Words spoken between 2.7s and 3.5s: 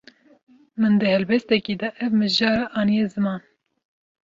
aniye ziman.